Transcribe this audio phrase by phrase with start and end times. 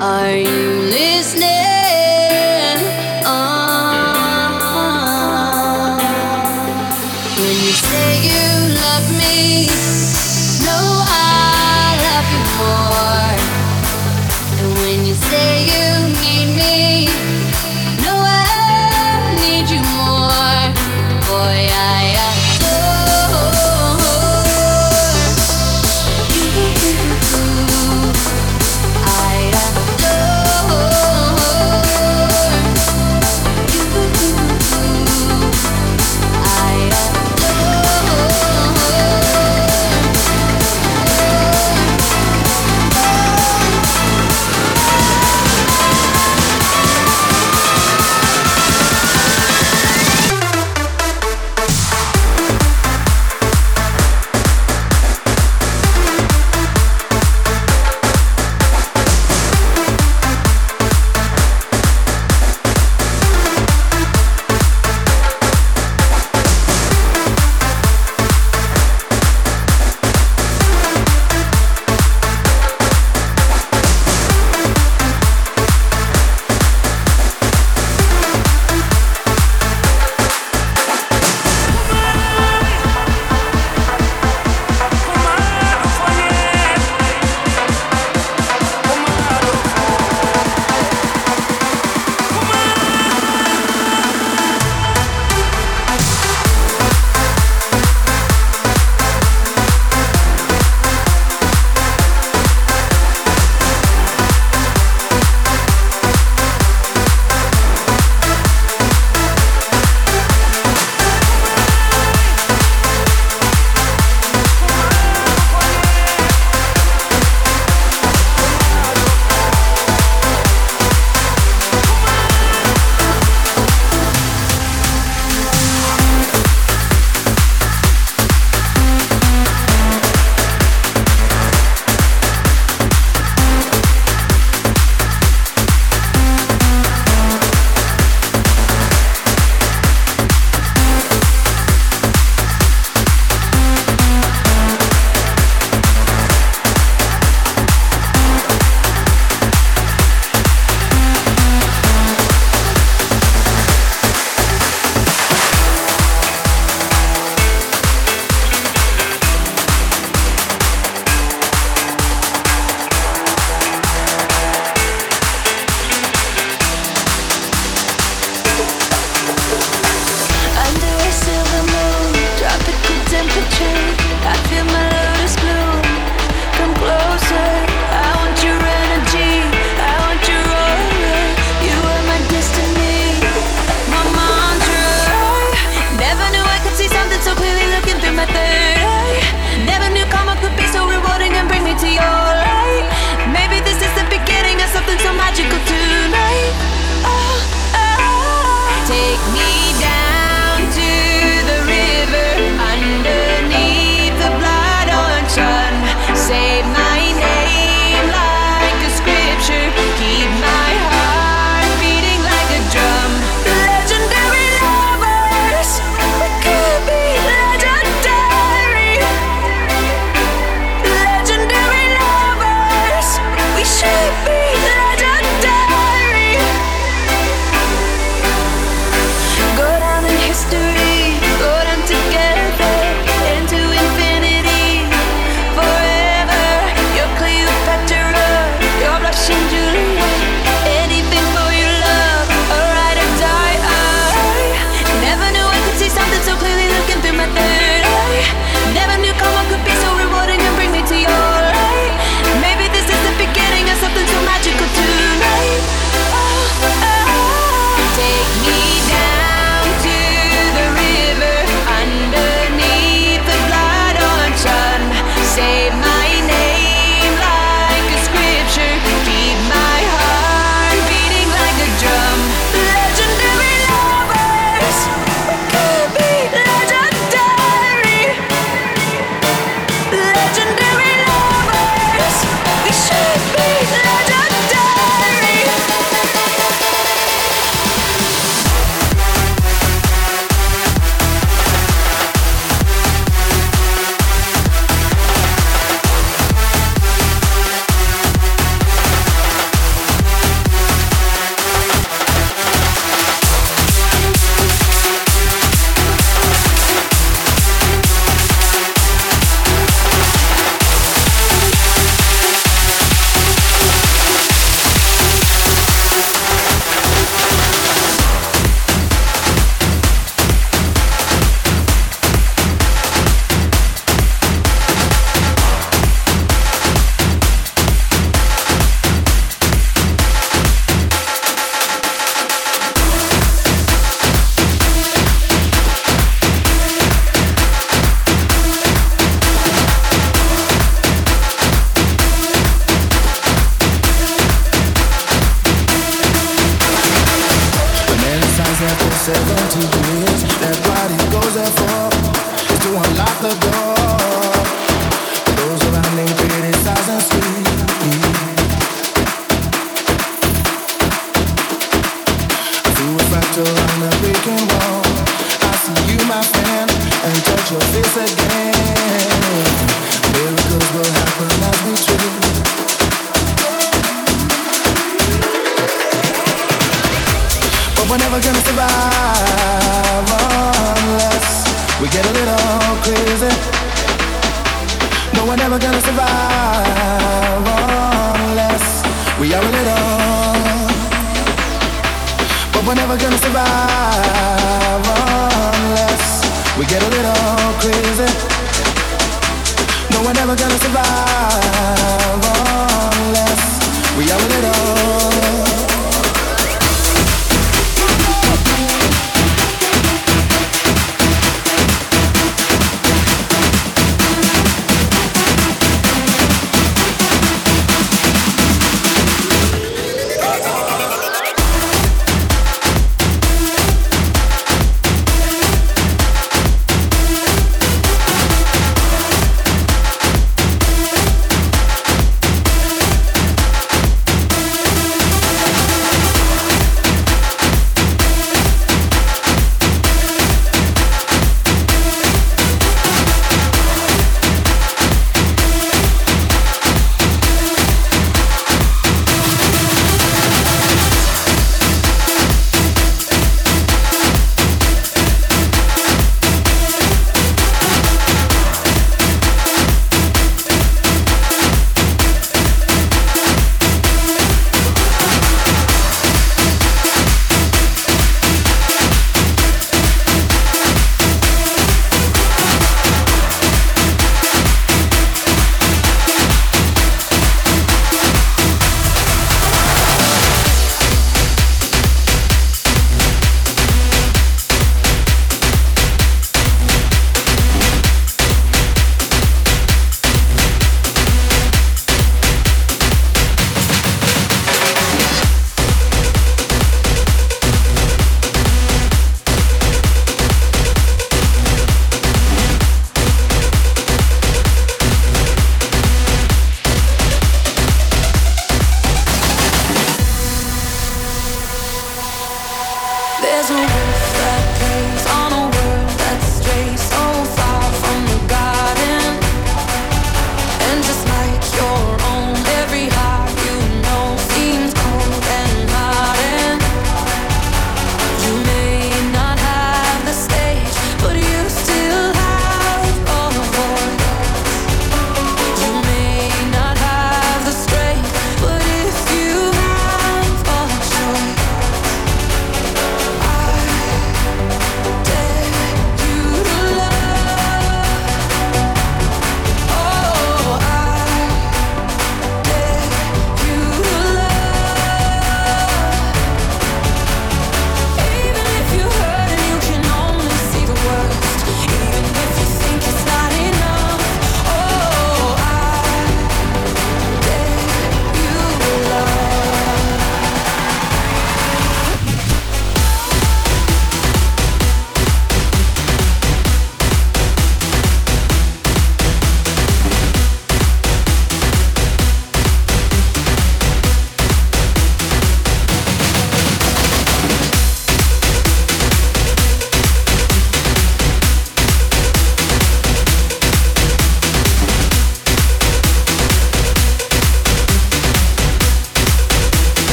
[0.00, 1.59] olha you como